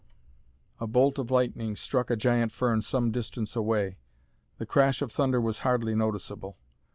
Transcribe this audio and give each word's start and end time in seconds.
A 0.79 0.87
bolt 0.87 1.19
of 1.19 1.29
lightning 1.29 1.75
struck 1.75 2.09
a 2.09 2.15
giant 2.15 2.51
fern 2.51 2.81
some 2.81 3.11
distance 3.11 3.55
away. 3.55 3.99
The 4.57 4.65
crash 4.65 5.03
of 5.03 5.11
thunder 5.11 5.39
was 5.39 5.59
hardly 5.59 5.93
noticeable. 5.93 6.57